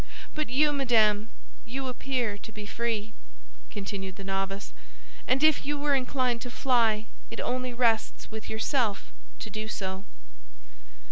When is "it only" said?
7.29-7.71